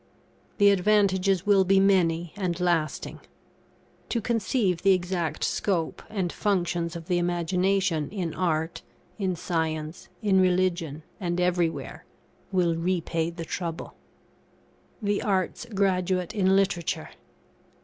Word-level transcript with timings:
The 0.57 0.71
advantages 0.71 1.45
will 1.45 1.63
be 1.63 1.79
many 1.79 2.33
and 2.35 2.59
lasting. 2.59 3.19
To 4.09 4.19
conceive 4.19 4.81
the 4.81 4.93
exact 4.93 5.43
scope 5.43 6.01
and 6.09 6.33
functions 6.33 6.95
of 6.95 7.05
the 7.07 7.19
Imagination 7.19 8.09
in 8.09 8.33
art, 8.33 8.81
in 9.19 9.35
science, 9.35 10.09
in 10.23 10.41
religion, 10.41 11.03
and 11.19 11.39
everywhere, 11.39 12.05
will 12.51 12.75
repay 12.75 13.29
the 13.29 13.45
trouble. 13.45 13.93
THE 15.03 15.21
ARTS' 15.21 15.65
GRADUATE 15.71 16.33
IN 16.33 16.55
LITERATURE. 16.55 17.11